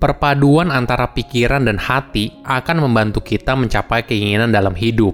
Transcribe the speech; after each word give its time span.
Perpaduan 0.00 0.72
antara 0.72 1.12
pikiran 1.12 1.68
dan 1.68 1.76
hati 1.76 2.32
akan 2.48 2.88
membantu 2.88 3.20
kita 3.20 3.52
mencapai 3.52 4.00
keinginan 4.00 4.48
dalam 4.48 4.72
hidup. 4.72 5.12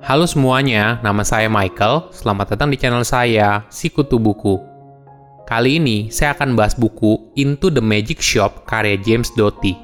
Halo 0.00 0.24
semuanya, 0.24 0.96
nama 1.04 1.20
saya 1.20 1.52
Michael. 1.52 2.08
Selamat 2.16 2.56
datang 2.56 2.72
di 2.72 2.80
channel 2.80 3.04
saya, 3.04 3.68
Sikutu 3.68 4.16
Buku. 4.16 4.56
Kali 5.44 5.76
ini 5.76 6.08
saya 6.08 6.32
akan 6.32 6.56
bahas 6.56 6.72
buku 6.72 7.28
Into 7.36 7.68
the 7.68 7.84
Magic 7.84 8.24
Shop 8.24 8.64
karya 8.64 8.96
James 8.96 9.28
Doty. 9.36 9.76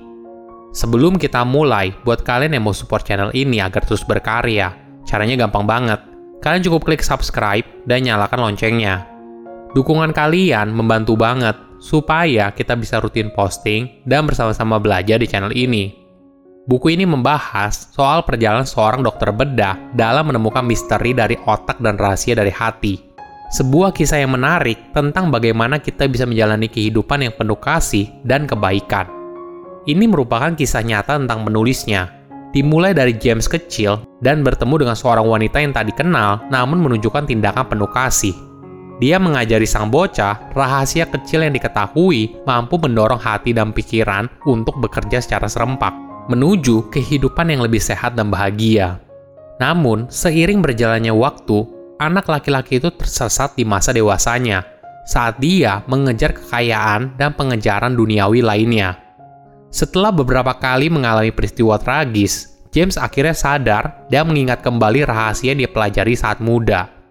Sebelum 0.73 1.21
kita 1.21 1.45
mulai, 1.45 1.93
buat 2.01 2.25
kalian 2.25 2.57
yang 2.57 2.65
mau 2.65 2.73
support 2.73 3.05
channel 3.05 3.37
ini 3.37 3.61
agar 3.61 3.85
terus 3.85 4.01
berkarya, 4.01 4.73
caranya 5.05 5.45
gampang 5.45 5.69
banget. 5.69 6.01
Kalian 6.41 6.65
cukup 6.65 6.89
klik 6.89 7.05
subscribe 7.05 7.69
dan 7.85 8.09
nyalakan 8.09 8.49
loncengnya. 8.49 9.05
Dukungan 9.77 10.17
kalian 10.17 10.73
membantu 10.73 11.21
banget 11.21 11.53
supaya 11.83 12.55
kita 12.55 12.79
bisa 12.79 13.03
rutin 13.03 13.35
posting 13.35 14.07
dan 14.07 14.23
bersama-sama 14.23 14.79
belajar 14.79 15.19
di 15.19 15.27
channel 15.27 15.51
ini. 15.51 15.99
Buku 16.63 16.95
ini 16.95 17.03
membahas 17.03 17.91
soal 17.91 18.23
perjalanan 18.23 18.63
seorang 18.63 19.03
dokter 19.03 19.35
bedah 19.35 19.75
dalam 19.99 20.31
menemukan 20.31 20.63
misteri 20.63 21.11
dari 21.11 21.35
otak 21.35 21.83
dan 21.83 21.99
rahasia 21.99 22.39
dari 22.39 22.55
hati. 22.55 23.03
Sebuah 23.51 23.91
kisah 23.91 24.23
yang 24.23 24.39
menarik 24.39 24.95
tentang 24.95 25.35
bagaimana 25.35 25.83
kita 25.83 26.07
bisa 26.07 26.23
menjalani 26.23 26.71
kehidupan 26.71 27.27
yang 27.27 27.35
penuh 27.35 27.59
kasih 27.59 28.07
dan 28.23 28.47
kebaikan. 28.47 29.11
Ini 29.83 30.07
merupakan 30.07 30.55
kisah 30.55 30.87
nyata 30.87 31.19
tentang 31.19 31.43
penulisnya, 31.43 32.07
dimulai 32.55 32.95
dari 32.95 33.19
James 33.19 33.51
kecil 33.51 34.07
dan 34.23 34.47
bertemu 34.47 34.87
dengan 34.87 34.97
seorang 34.97 35.27
wanita 35.27 35.59
yang 35.59 35.75
tak 35.75 35.91
dikenal 35.91 36.47
namun 36.47 36.79
menunjukkan 36.79 37.27
tindakan 37.27 37.67
penuh 37.67 37.91
kasih. 37.91 38.52
Dia 39.01 39.17
mengajari 39.17 39.65
sang 39.65 39.89
bocah 39.89 40.53
rahasia 40.53 41.09
kecil 41.09 41.47
yang 41.47 41.55
diketahui 41.57 42.45
mampu 42.45 42.77
mendorong 42.77 43.17
hati 43.17 43.57
dan 43.57 43.73
pikiran 43.73 44.29
untuk 44.45 44.77
bekerja 44.83 45.23
secara 45.23 45.49
serempak, 45.49 45.95
menuju 46.29 46.93
kehidupan 46.93 47.49
yang 47.49 47.65
lebih 47.65 47.81
sehat 47.81 48.19
dan 48.19 48.29
bahagia. 48.29 49.01
Namun, 49.63 50.11
seiring 50.11 50.61
berjalannya 50.61 51.15
waktu, 51.15 51.65
anak 52.03 52.29
laki-laki 52.29 52.83
itu 52.83 52.91
tersesat 52.93 53.55
di 53.55 53.63
masa 53.63 53.95
dewasanya 53.95 54.67
saat 55.03 55.39
dia 55.43 55.83
mengejar 55.91 56.31
kekayaan 56.31 57.19
dan 57.19 57.35
pengejaran 57.35 57.95
duniawi 57.95 58.39
lainnya. 58.39 58.99
Setelah 59.73 60.15
beberapa 60.15 60.55
kali 60.55 60.93
mengalami 60.93 61.35
peristiwa 61.35 61.75
tragis, 61.81 62.61
James 62.71 62.95
akhirnya 62.95 63.35
sadar 63.35 64.07
dan 64.07 64.31
mengingat 64.31 64.63
kembali 64.63 65.05
rahasia 65.05 65.53
yang 65.53 65.67
dia 65.67 65.71
pelajari 65.71 66.15
saat 66.15 66.39
muda 66.39 67.02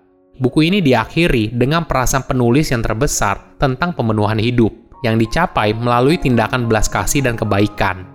Buku 0.41 0.65
ini 0.65 0.81
diakhiri 0.81 1.53
dengan 1.53 1.85
perasaan 1.85 2.25
penulis 2.25 2.73
yang 2.73 2.81
terbesar 2.81 3.61
tentang 3.61 3.93
pemenuhan 3.93 4.41
hidup 4.41 4.73
yang 5.05 5.21
dicapai 5.21 5.69
melalui 5.77 6.17
tindakan 6.17 6.65
belas 6.65 6.89
kasih 6.89 7.21
dan 7.21 7.37
kebaikan. 7.37 8.09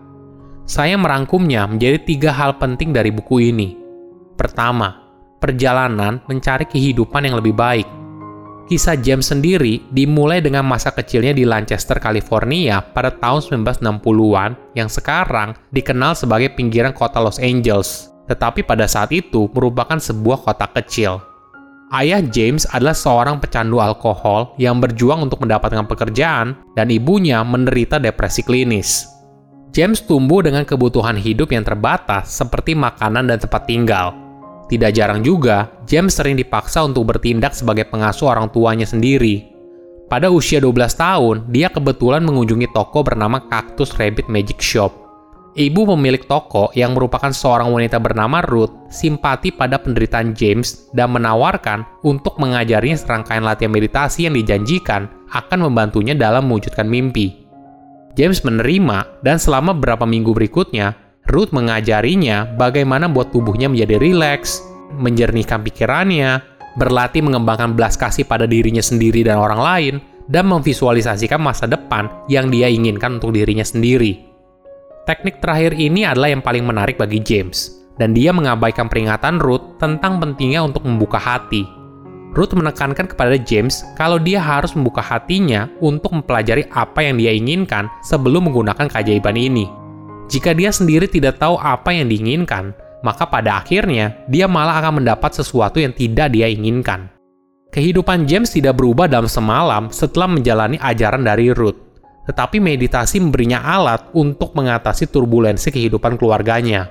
Saya 0.67 0.99
merangkumnya 0.99 1.71
menjadi 1.71 2.03
tiga 2.03 2.35
hal 2.35 2.59
penting 2.59 2.91
dari 2.91 3.15
buku 3.15 3.55
ini. 3.55 3.79
Pertama, 4.35 5.07
perjalanan 5.39 6.19
mencari 6.27 6.67
kehidupan 6.67 7.31
yang 7.31 7.39
lebih 7.39 7.55
baik. 7.55 7.87
Kisah 8.67 8.99
James 8.99 9.31
sendiri 9.31 9.87
dimulai 9.95 10.43
dengan 10.43 10.67
masa 10.67 10.91
kecilnya 10.91 11.31
di 11.31 11.47
Lancaster, 11.47 12.03
California 12.03 12.83
pada 12.83 13.15
tahun 13.15 13.63
1960-an 13.63 14.75
yang 14.75 14.91
sekarang 14.91 15.55
dikenal 15.71 16.19
sebagai 16.19 16.51
pinggiran 16.59 16.91
kota 16.91 17.23
Los 17.23 17.39
Angeles, 17.39 18.11
tetapi 18.27 18.67
pada 18.67 18.91
saat 18.91 19.15
itu 19.15 19.47
merupakan 19.55 20.03
sebuah 20.03 20.43
kota 20.43 20.67
kecil. 20.75 21.23
Ayah 21.87 22.19
James 22.19 22.67
adalah 22.75 22.99
seorang 22.99 23.39
pecandu 23.39 23.79
alkohol 23.79 24.59
yang 24.59 24.83
berjuang 24.83 25.23
untuk 25.23 25.47
mendapatkan 25.47 25.87
pekerjaan, 25.87 26.59
dan 26.75 26.91
ibunya 26.91 27.47
menderita 27.47 28.03
depresi 28.03 28.43
klinis. 28.43 29.07
James 29.71 30.03
tumbuh 30.03 30.43
dengan 30.43 30.67
kebutuhan 30.67 31.15
hidup 31.15 31.55
yang 31.55 31.63
terbatas, 31.63 32.27
seperti 32.35 32.75
makanan 32.75 33.31
dan 33.31 33.39
tempat 33.39 33.71
tinggal. 33.71 34.19
Tidak 34.67 34.91
jarang 34.91 35.23
juga, 35.23 35.71
James 35.87 36.11
sering 36.11 36.35
dipaksa 36.35 36.83
untuk 36.83 37.07
bertindak 37.07 37.55
sebagai 37.55 37.87
pengasuh 37.87 38.35
orang 38.35 38.51
tuanya 38.51 38.83
sendiri. 38.83 39.47
Pada 40.11 40.27
usia 40.27 40.59
12 40.59 40.91
tahun, 40.91 41.37
dia 41.55 41.71
kebetulan 41.71 42.27
mengunjungi 42.27 42.75
toko 42.75 43.07
bernama 43.07 43.47
Cactus 43.47 43.95
Rabbit 43.95 44.27
Magic 44.27 44.59
Shop 44.59 45.06
Ibu 45.57 45.89
pemilik 45.89 46.21
toko 46.29 46.69
yang 46.77 46.93
merupakan 46.93 47.33
seorang 47.33 47.73
wanita 47.73 47.97
bernama 47.97 48.45
Ruth 48.45 48.93
simpati 48.93 49.49
pada 49.49 49.81
penderitaan 49.81 50.37
James 50.37 50.93
dan 50.93 51.17
menawarkan 51.17 52.05
untuk 52.05 52.37
mengajarinya 52.37 53.01
serangkaian 53.01 53.41
latihan 53.41 53.73
meditasi 53.73 54.29
yang 54.29 54.37
dijanjikan 54.37 55.09
akan 55.33 55.65
membantunya 55.65 56.13
dalam 56.13 56.45
mewujudkan 56.45 56.85
mimpi. 56.85 57.49
James 58.21 58.45
menerima 58.45 59.25
dan 59.25 59.41
selama 59.41 59.73
beberapa 59.73 60.05
minggu 60.05 60.37
berikutnya, 60.37 60.93
Ruth 61.25 61.57
mengajarinya 61.57 62.53
bagaimana 62.61 63.09
buat 63.09 63.33
tubuhnya 63.33 63.73
menjadi 63.73 63.97
rileks, 63.97 64.61
menjernihkan 64.93 65.65
pikirannya, 65.65 66.45
berlatih 66.77 67.25
mengembangkan 67.25 67.73
belas 67.73 67.97
kasih 67.97 68.29
pada 68.29 68.45
dirinya 68.45 68.85
sendiri 68.85 69.25
dan 69.25 69.41
orang 69.41 69.61
lain, 69.65 69.95
dan 70.29 70.53
memvisualisasikan 70.53 71.41
masa 71.41 71.65
depan 71.65 72.13
yang 72.29 72.53
dia 72.53 72.69
inginkan 72.69 73.17
untuk 73.17 73.33
dirinya 73.33 73.65
sendiri. 73.65 74.26
Teknik 75.07 75.39
terakhir 75.39 75.79
ini 75.79 76.03
adalah 76.03 76.35
yang 76.35 76.43
paling 76.43 76.67
menarik 76.67 76.99
bagi 76.99 77.23
James, 77.23 77.79
dan 77.95 78.11
dia 78.11 78.35
mengabaikan 78.35 78.91
peringatan 78.91 79.39
Ruth 79.39 79.79
tentang 79.79 80.19
pentingnya 80.19 80.67
untuk 80.67 80.83
membuka 80.83 81.15
hati. 81.15 81.63
Ruth 82.35 82.51
menekankan 82.59 83.15
kepada 83.15 83.39
James 83.39 83.87
kalau 83.95 84.19
dia 84.19 84.43
harus 84.43 84.75
membuka 84.75 84.99
hatinya 84.99 85.71
untuk 85.79 86.11
mempelajari 86.11 86.67
apa 86.75 87.07
yang 87.07 87.23
dia 87.23 87.31
inginkan 87.31 87.87
sebelum 88.03 88.51
menggunakan 88.51 88.91
keajaiban 88.91 89.39
ini. 89.39 89.71
Jika 90.27 90.59
dia 90.59 90.75
sendiri 90.75 91.07
tidak 91.07 91.39
tahu 91.39 91.55
apa 91.55 91.95
yang 91.95 92.11
diinginkan, 92.11 92.75
maka 93.07 93.31
pada 93.31 93.63
akhirnya 93.63 94.27
dia 94.27 94.51
malah 94.51 94.83
akan 94.83 95.07
mendapat 95.07 95.39
sesuatu 95.39 95.79
yang 95.79 95.95
tidak 95.95 96.35
dia 96.35 96.51
inginkan. 96.51 97.07
Kehidupan 97.71 98.27
James 98.27 98.51
tidak 98.51 98.75
berubah 98.83 99.07
dalam 99.07 99.31
semalam 99.31 99.87
setelah 99.87 100.27
menjalani 100.27 100.83
ajaran 100.83 101.23
dari 101.23 101.55
Ruth 101.55 101.86
tetapi 102.27 102.59
meditasi 102.59 103.23
memberinya 103.23 103.63
alat 103.63 104.11
untuk 104.13 104.53
mengatasi 104.59 105.07
turbulensi 105.09 105.71
kehidupan 105.71 106.19
keluarganya. 106.19 106.91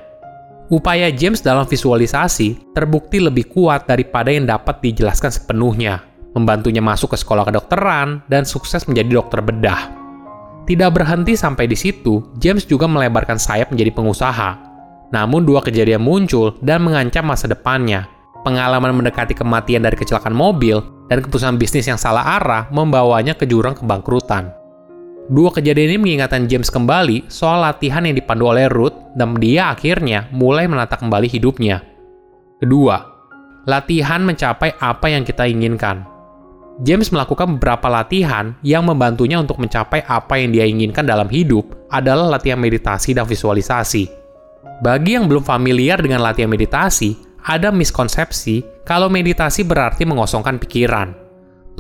Upaya 0.72 1.14
James 1.14 1.46
dalam 1.46 1.70
visualisasi 1.70 2.74
terbukti 2.74 3.22
lebih 3.22 3.54
kuat 3.54 3.86
daripada 3.86 4.34
yang 4.34 4.50
dapat 4.50 4.82
dijelaskan 4.82 5.30
sepenuhnya, 5.30 6.02
membantunya 6.34 6.82
masuk 6.82 7.14
ke 7.14 7.18
sekolah 7.22 7.46
kedokteran 7.46 8.26
dan 8.26 8.50
sukses 8.50 8.90
menjadi 8.90 9.22
dokter 9.22 9.46
bedah. 9.46 9.94
Tidak 10.66 10.90
berhenti 10.90 11.38
sampai 11.38 11.70
di 11.70 11.78
situ, 11.78 12.34
James 12.42 12.66
juga 12.66 12.90
melebarkan 12.90 13.38
sayap 13.38 13.70
menjadi 13.70 13.94
pengusaha. 13.94 14.50
Namun 15.14 15.46
dua 15.46 15.62
kejadian 15.62 16.02
muncul 16.02 16.58
dan 16.66 16.82
mengancam 16.82 17.30
masa 17.30 17.46
depannya. 17.46 18.10
Pengalaman 18.42 18.98
mendekati 18.98 19.38
kematian 19.38 19.86
dari 19.86 19.94
kecelakaan 19.94 20.34
mobil 20.34 20.82
dan 21.06 21.22
keputusan 21.22 21.62
bisnis 21.62 21.86
yang 21.86 22.02
salah 22.02 22.42
arah 22.42 22.66
membawanya 22.74 23.38
ke 23.38 23.46
jurang 23.46 23.78
kebangkrutan. 23.78 24.65
Dua 25.26 25.50
kejadian 25.50 25.98
ini 25.98 25.98
mengingatkan 25.98 26.46
James 26.46 26.70
kembali 26.70 27.26
soal 27.34 27.66
latihan 27.66 28.06
yang 28.06 28.14
dipandu 28.14 28.46
oleh 28.46 28.70
Ruth 28.70 28.94
dan 29.18 29.34
dia 29.42 29.74
akhirnya 29.74 30.30
mulai 30.30 30.70
menata 30.70 31.02
kembali 31.02 31.26
hidupnya. 31.26 31.82
Kedua, 32.62 33.02
latihan 33.66 34.22
mencapai 34.22 34.78
apa 34.78 35.10
yang 35.10 35.26
kita 35.26 35.50
inginkan. 35.50 36.06
James 36.86 37.10
melakukan 37.10 37.58
beberapa 37.58 37.90
latihan 37.90 38.54
yang 38.62 38.86
membantunya 38.86 39.42
untuk 39.42 39.58
mencapai 39.58 40.06
apa 40.06 40.38
yang 40.38 40.54
dia 40.54 40.70
inginkan 40.70 41.10
dalam 41.10 41.26
hidup 41.26 41.74
adalah 41.90 42.38
latihan 42.38 42.62
meditasi 42.62 43.18
dan 43.18 43.26
visualisasi. 43.26 44.06
Bagi 44.86 45.18
yang 45.18 45.26
belum 45.26 45.42
familiar 45.42 46.06
dengan 46.06 46.22
latihan 46.22 46.54
meditasi, 46.54 47.18
ada 47.50 47.74
miskonsepsi 47.74 48.86
kalau 48.86 49.10
meditasi 49.10 49.66
berarti 49.66 50.06
mengosongkan 50.06 50.62
pikiran. 50.62 51.18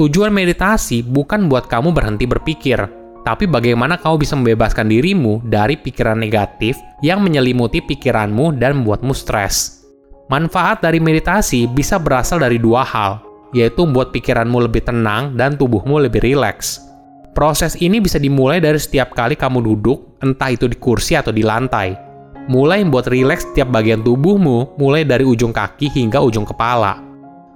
Tujuan 0.01 0.33
meditasi 0.33 1.05
bukan 1.05 1.45
buat 1.45 1.69
kamu 1.69 1.93
berhenti 1.93 2.25
berpikir, 2.25 3.04
tapi 3.25 3.49
bagaimana 3.49 3.97
kamu 3.97 4.21
bisa 4.21 4.37
membebaskan 4.37 4.85
dirimu 4.85 5.41
dari 5.41 5.73
pikiran 5.73 6.21
negatif 6.21 6.77
yang 7.01 7.25
menyelimuti 7.25 7.81
pikiranmu 7.81 8.61
dan 8.61 8.77
membuatmu 8.77 9.17
stres. 9.17 9.81
Manfaat 10.29 10.85
dari 10.85 11.01
meditasi 11.01 11.65
bisa 11.65 11.97
berasal 11.97 12.37
dari 12.37 12.61
dua 12.61 12.85
hal, 12.85 13.25
yaitu 13.49 13.81
membuat 13.81 14.13
pikiranmu 14.13 14.69
lebih 14.69 14.85
tenang 14.85 15.33
dan 15.33 15.57
tubuhmu 15.57 15.97
lebih 16.05 16.21
rileks. 16.21 16.85
Proses 17.33 17.75
ini 17.81 17.99
bisa 17.99 18.21
dimulai 18.21 18.61
dari 18.61 18.79
setiap 18.79 19.11
kali 19.17 19.33
kamu 19.33 19.59
duduk, 19.59 20.21
entah 20.23 20.53
itu 20.53 20.69
di 20.69 20.77
kursi 20.77 21.17
atau 21.17 21.33
di 21.33 21.43
lantai. 21.43 21.97
Mulai 22.45 22.85
membuat 22.85 23.09
rileks 23.09 23.49
setiap 23.49 23.73
bagian 23.73 24.05
tubuhmu, 24.05 24.77
mulai 24.77 25.01
dari 25.01 25.25
ujung 25.25 25.51
kaki 25.51 25.89
hingga 25.97 26.21
ujung 26.21 26.45
kepala. 26.45 27.01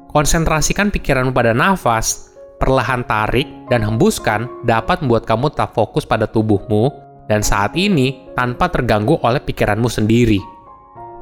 Konsentrasikan 0.10 0.90
pikiranmu 0.90 1.30
pada 1.30 1.54
nafas, 1.54 2.29
perlahan 2.60 3.08
tarik 3.08 3.48
dan 3.72 3.82
hembuskan 3.82 4.46
dapat 4.68 5.00
membuat 5.00 5.24
kamu 5.26 5.50
tetap 5.50 5.74
fokus 5.74 6.04
pada 6.04 6.28
tubuhmu 6.28 6.92
dan 7.32 7.40
saat 7.40 7.74
ini 7.80 8.30
tanpa 8.36 8.68
terganggu 8.68 9.18
oleh 9.24 9.40
pikiranmu 9.40 9.88
sendiri. 9.88 10.38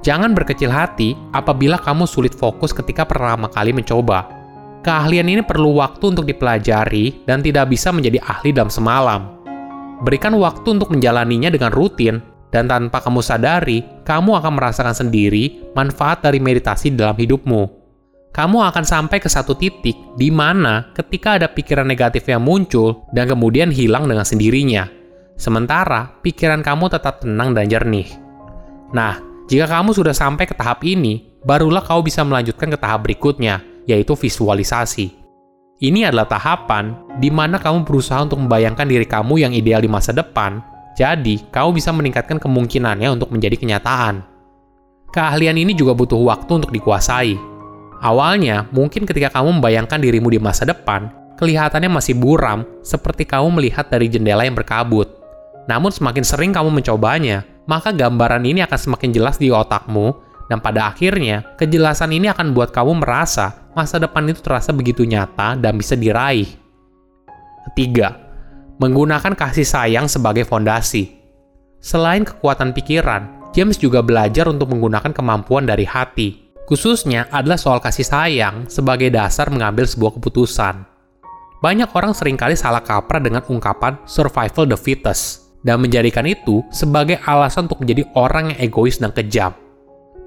Jangan 0.02 0.34
berkecil 0.34 0.74
hati 0.74 1.14
apabila 1.32 1.78
kamu 1.78 2.10
sulit 2.10 2.34
fokus 2.34 2.74
ketika 2.74 3.06
pertama 3.06 3.48
kali 3.48 3.72
mencoba. 3.72 4.28
Keahlian 4.82 5.28
ini 5.28 5.44
perlu 5.44 5.78
waktu 5.78 6.16
untuk 6.16 6.26
dipelajari 6.26 7.28
dan 7.28 7.44
tidak 7.44 7.70
bisa 7.70 7.92
menjadi 7.92 8.24
ahli 8.24 8.56
dalam 8.56 8.72
semalam. 8.72 9.38
Berikan 10.06 10.38
waktu 10.38 10.78
untuk 10.78 10.94
menjalaninya 10.94 11.50
dengan 11.50 11.74
rutin, 11.74 12.22
dan 12.48 12.72
tanpa 12.72 13.04
kamu 13.04 13.20
sadari, 13.20 13.84
kamu 14.08 14.40
akan 14.40 14.54
merasakan 14.56 14.96
sendiri 14.96 15.68
manfaat 15.76 16.24
dari 16.24 16.40
meditasi 16.40 16.96
dalam 16.96 17.18
hidupmu. 17.20 17.77
Kamu 18.36 18.62
akan 18.70 18.86
sampai 18.86 19.18
ke 19.18 19.30
satu 19.32 19.58
titik 19.58 19.98
di 20.14 20.30
mana 20.30 20.94
ketika 20.94 21.42
ada 21.42 21.50
pikiran 21.50 21.88
negatif 21.88 22.30
yang 22.30 22.46
muncul 22.46 23.08
dan 23.10 23.26
kemudian 23.26 23.74
hilang 23.74 24.06
dengan 24.06 24.24
sendirinya. 24.28 24.86
Sementara 25.38 26.18
pikiran 26.22 26.62
kamu 26.62 26.90
tetap 26.90 27.22
tenang 27.22 27.54
dan 27.54 27.70
jernih. 27.70 28.10
Nah, 28.94 29.22
jika 29.48 29.70
kamu 29.70 29.94
sudah 29.94 30.14
sampai 30.14 30.44
ke 30.50 30.54
tahap 30.58 30.84
ini, 30.84 31.40
barulah 31.46 31.80
kau 31.82 32.04
bisa 32.04 32.26
melanjutkan 32.26 32.68
ke 32.74 32.78
tahap 32.78 33.06
berikutnya, 33.08 33.64
yaitu 33.88 34.18
visualisasi. 34.18 35.14
Ini 35.78 36.10
adalah 36.10 36.26
tahapan 36.26 37.16
di 37.22 37.30
mana 37.30 37.62
kamu 37.62 37.86
berusaha 37.86 38.26
untuk 38.26 38.42
membayangkan 38.42 38.90
diri 38.90 39.06
kamu 39.06 39.38
yang 39.38 39.54
ideal 39.54 39.78
di 39.78 39.86
masa 39.86 40.10
depan, 40.10 40.58
jadi 40.98 41.38
kamu 41.54 41.78
bisa 41.78 41.94
meningkatkan 41.94 42.42
kemungkinannya 42.42 43.14
untuk 43.14 43.30
menjadi 43.30 43.54
kenyataan. 43.62 44.26
Keahlian 45.14 45.56
ini 45.56 45.78
juga 45.78 45.94
butuh 45.94 46.18
waktu 46.18 46.52
untuk 46.58 46.74
dikuasai. 46.74 47.57
Awalnya, 48.04 48.70
mungkin 48.70 49.10
ketika 49.10 49.34
kamu 49.34 49.58
membayangkan 49.58 49.98
dirimu 49.98 50.30
di 50.30 50.38
masa 50.38 50.66
depan, 50.66 51.10
kelihatannya 51.42 51.90
masih 51.90 52.14
buram, 52.14 52.66
seperti 52.86 53.26
kamu 53.26 53.58
melihat 53.58 53.90
dari 53.90 54.10
jendela 54.10 54.46
yang 54.46 54.54
berkabut. 54.54 55.10
Namun 55.66 55.90
semakin 55.90 56.24
sering 56.24 56.52
kamu 56.54 56.70
mencobanya, 56.70 57.44
maka 57.66 57.92
gambaran 57.92 58.46
ini 58.46 58.64
akan 58.64 58.80
semakin 58.80 59.10
jelas 59.12 59.36
di 59.42 59.50
otakmu 59.50 60.28
dan 60.48 60.64
pada 60.64 60.88
akhirnya, 60.92 61.44
kejelasan 61.60 62.16
ini 62.16 62.32
akan 62.32 62.56
buat 62.56 62.72
kamu 62.72 63.04
merasa 63.04 63.68
masa 63.76 64.00
depan 64.00 64.32
itu 64.32 64.40
terasa 64.40 64.72
begitu 64.72 65.04
nyata 65.04 65.60
dan 65.60 65.76
bisa 65.76 65.94
diraih. 66.00 66.48
Ketiga, 67.72 68.16
menggunakan 68.80 69.36
kasih 69.36 69.68
sayang 69.68 70.08
sebagai 70.08 70.48
fondasi. 70.48 71.20
Selain 71.84 72.24
kekuatan 72.24 72.72
pikiran, 72.72 73.52
James 73.52 73.76
juga 73.76 74.00
belajar 74.00 74.48
untuk 74.48 74.72
menggunakan 74.72 75.12
kemampuan 75.12 75.68
dari 75.68 75.84
hati. 75.84 76.47
Khususnya 76.68 77.32
adalah 77.32 77.56
soal 77.56 77.80
kasih 77.80 78.04
sayang 78.04 78.68
sebagai 78.68 79.08
dasar 79.08 79.48
mengambil 79.48 79.88
sebuah 79.88 80.20
keputusan. 80.20 80.84
Banyak 81.64 81.96
orang 81.96 82.12
sering 82.12 82.36
kali 82.36 82.60
salah 82.60 82.84
kaprah 82.84 83.24
dengan 83.24 83.40
ungkapan 83.48 83.96
survival 84.04 84.68
the 84.68 84.76
fittest 84.76 85.48
dan 85.64 85.80
menjadikan 85.80 86.28
itu 86.28 86.62
sebagai 86.68 87.24
alasan 87.24 87.72
untuk 87.72 87.88
menjadi 87.88 88.04
orang 88.20 88.52
yang 88.52 88.60
egois 88.68 89.00
dan 89.00 89.16
kejam. 89.16 89.56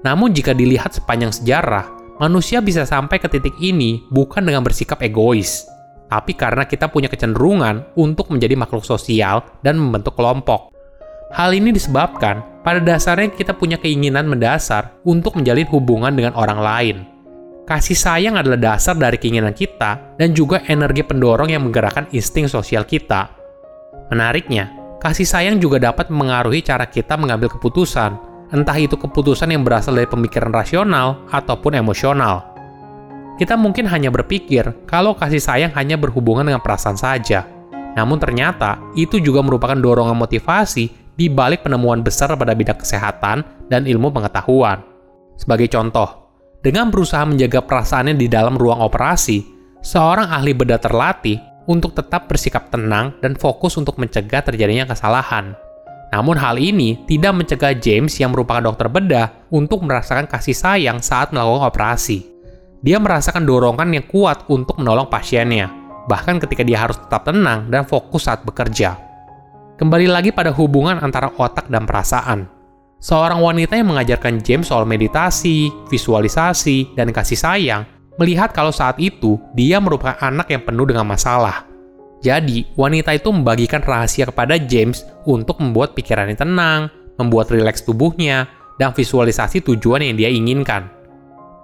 Namun 0.01 0.33
jika 0.33 0.57
dilihat 0.57 0.97
sepanjang 0.97 1.29
sejarah, 1.29 2.17
manusia 2.17 2.57
bisa 2.57 2.89
sampai 2.89 3.21
ke 3.21 3.29
titik 3.29 3.53
ini 3.61 4.01
bukan 4.09 4.41
dengan 4.41 4.65
bersikap 4.65 4.97
egois, 5.05 5.69
tapi 6.09 6.33
karena 6.33 6.65
kita 6.65 6.89
punya 6.89 7.05
kecenderungan 7.05 7.93
untuk 7.93 8.33
menjadi 8.33 8.57
makhluk 8.57 8.81
sosial 8.81 9.45
dan 9.61 9.77
membentuk 9.77 10.17
kelompok. 10.17 10.70
Hal 11.31 11.55
ini 11.55 11.71
disebabkan 11.71 12.43
pada 12.61 12.83
dasarnya 12.83 13.31
kita 13.31 13.55
punya 13.55 13.79
keinginan 13.79 14.27
mendasar 14.27 14.99
untuk 15.07 15.39
menjalin 15.39 15.65
hubungan 15.71 16.11
dengan 16.11 16.35
orang 16.35 16.59
lain. 16.59 16.97
Kasih 17.63 17.95
sayang 17.95 18.35
adalah 18.35 18.59
dasar 18.59 18.99
dari 18.99 19.15
keinginan 19.15 19.55
kita 19.55 20.19
dan 20.19 20.35
juga 20.35 20.59
energi 20.67 21.07
pendorong 21.07 21.55
yang 21.55 21.63
menggerakkan 21.63 22.11
insting 22.11 22.51
sosial 22.51 22.83
kita. 22.83 23.31
Menariknya, 24.11 24.97
kasih 24.99 25.23
sayang 25.23 25.55
juga 25.55 25.79
dapat 25.79 26.11
mengaruhi 26.11 26.59
cara 26.59 26.83
kita 26.83 27.15
mengambil 27.15 27.47
keputusan 27.47 28.31
entah 28.51 28.75
itu 28.75 28.99
keputusan 28.99 29.55
yang 29.55 29.63
berasal 29.63 29.95
dari 29.95 30.07
pemikiran 30.11 30.51
rasional 30.51 31.23
ataupun 31.31 31.79
emosional. 31.79 32.51
Kita 33.39 33.55
mungkin 33.55 33.87
hanya 33.87 34.11
berpikir 34.11 34.85
kalau 34.85 35.15
kasih 35.15 35.39
sayang 35.39 35.71
hanya 35.73 35.95
berhubungan 35.95 36.45
dengan 36.45 36.61
perasaan 36.61 36.99
saja. 36.99 37.47
Namun 37.95 38.19
ternyata 38.19 38.79
itu 38.99 39.17
juga 39.17 39.41
merupakan 39.41 39.75
dorongan 39.75 40.15
motivasi 40.15 41.00
di 41.21 41.29
balik 41.29 41.61
penemuan 41.61 42.01
besar 42.01 42.33
pada 42.33 42.57
bidang 42.57 42.81
kesehatan 42.81 43.45
dan 43.69 43.85
ilmu 43.85 44.09
pengetahuan. 44.09 44.81
Sebagai 45.37 45.69
contoh, 45.69 46.33
dengan 46.65 46.89
berusaha 46.89 47.21
menjaga 47.29 47.61
perasaannya 47.61 48.17
di 48.17 48.25
dalam 48.25 48.57
ruang 48.57 48.81
operasi, 48.81 49.45
seorang 49.85 50.33
ahli 50.33 50.57
bedah 50.57 50.81
terlatih 50.81 51.37
untuk 51.69 51.93
tetap 51.93 52.25
bersikap 52.25 52.73
tenang 52.73 53.13
dan 53.21 53.37
fokus 53.37 53.77
untuk 53.77 54.01
mencegah 54.01 54.41
terjadinya 54.41 54.89
kesalahan. 54.89 55.53
Namun 56.09 56.41
hal 56.41 56.57
ini 56.57 57.05
tidak 57.05 57.37
mencegah 57.37 57.77
James 57.77 58.17
yang 58.17 58.33
merupakan 58.33 58.73
dokter 58.73 58.89
bedah 58.89 59.45
untuk 59.53 59.85
merasakan 59.85 60.25
kasih 60.25 60.57
sayang 60.57 61.05
saat 61.05 61.29
melakukan 61.29 61.69
operasi. 61.69 62.25
Dia 62.81 62.97
merasakan 62.97 63.45
dorongan 63.45 63.93
yang 63.93 64.09
kuat 64.09 64.49
untuk 64.49 64.81
menolong 64.81 65.05
pasiennya, 65.05 65.69
bahkan 66.09 66.41
ketika 66.41 66.65
dia 66.65 66.81
harus 66.81 66.97
tetap 66.97 67.29
tenang 67.29 67.69
dan 67.69 67.85
fokus 67.85 68.25
saat 68.25 68.41
bekerja. 68.41 69.10
Kembali 69.81 70.05
lagi 70.05 70.29
pada 70.29 70.53
hubungan 70.53 71.01
antara 71.01 71.33
otak 71.41 71.65
dan 71.65 71.89
perasaan. 71.89 72.45
Seorang 73.01 73.41
wanita 73.41 73.73
yang 73.73 73.89
mengajarkan 73.89 74.45
James 74.45 74.69
soal 74.69 74.85
meditasi, 74.85 75.73
visualisasi, 75.89 76.93
dan 76.93 77.09
kasih 77.09 77.39
sayang, 77.41 77.81
melihat 78.21 78.53
kalau 78.53 78.69
saat 78.69 79.01
itu 79.01 79.41
dia 79.57 79.81
merupakan 79.81 80.21
anak 80.21 80.53
yang 80.53 80.61
penuh 80.61 80.85
dengan 80.85 81.09
masalah 81.09 81.71
jadi, 82.21 82.69
wanita 82.77 83.17
itu 83.17 83.33
membagikan 83.33 83.81
rahasia 83.81 84.29
kepada 84.29 84.61
James 84.61 85.01
untuk 85.25 85.57
membuat 85.57 85.97
pikirannya 85.97 86.37
tenang, 86.37 86.93
membuat 87.17 87.49
rileks 87.49 87.81
tubuhnya, 87.81 88.45
dan 88.77 88.93
visualisasi 88.93 89.65
tujuan 89.65 90.05
yang 90.05 90.15
dia 90.21 90.29
inginkan. 90.29 90.85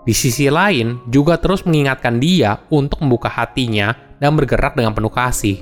Di 0.01 0.17
sisi 0.17 0.49
lain, 0.49 0.97
juga 1.13 1.37
terus 1.37 1.61
mengingatkan 1.61 2.17
dia 2.17 2.57
untuk 2.73 3.05
membuka 3.05 3.29
hatinya 3.29 3.93
dan 4.17 4.33
bergerak 4.33 4.73
dengan 4.73 4.97
penuh 4.97 5.13
kasih. 5.13 5.61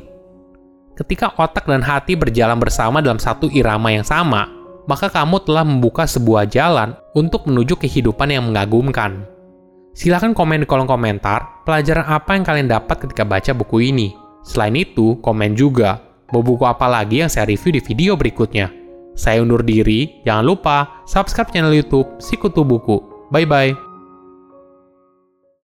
Ketika 0.96 1.36
otak 1.36 1.68
dan 1.68 1.84
hati 1.84 2.16
berjalan 2.16 2.56
bersama 2.56 3.04
dalam 3.04 3.20
satu 3.20 3.52
irama 3.52 3.92
yang 3.92 4.08
sama, 4.08 4.48
maka 4.88 5.12
kamu 5.12 5.44
telah 5.44 5.68
membuka 5.68 6.08
sebuah 6.08 6.48
jalan 6.48 6.96
untuk 7.12 7.44
menuju 7.52 7.76
kehidupan 7.76 8.32
yang 8.32 8.48
mengagumkan. 8.48 9.28
Silahkan 9.92 10.32
komen 10.32 10.64
di 10.64 10.68
kolom 10.68 10.88
komentar 10.88 11.64
pelajaran 11.68 12.08
apa 12.08 12.36
yang 12.36 12.44
kalian 12.48 12.68
dapat 12.72 13.08
ketika 13.08 13.28
baca 13.28 13.52
buku 13.52 13.92
ini. 13.92 14.16
Selain 14.48 14.76
itu, 14.76 15.20
komen 15.20 15.56
juga 15.56 16.00
mau 16.32 16.40
buku 16.40 16.64
apa 16.64 16.88
lagi 16.88 17.24
yang 17.24 17.32
saya 17.32 17.48
review 17.48 17.76
di 17.76 17.82
video 17.84 18.16
berikutnya. 18.16 18.72
Saya 19.16 19.44
undur 19.44 19.64
diri, 19.64 20.24
jangan 20.28 20.44
lupa 20.44 21.04
subscribe 21.08 21.52
channel 21.52 21.72
YouTube 21.72 22.08
Sikutu 22.20 22.64
Buku. 22.68 23.00
Bye 23.32 23.48
bye. 23.48 23.85